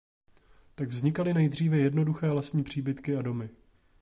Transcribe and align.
Tak 0.75 0.87
vznikaly 0.89 1.33
nejdříve 1.33 1.77
jednoduché 1.77 2.31
lesní 2.31 2.63
příbytky 2.63 3.15
a 3.15 3.21
domy. 3.21 3.49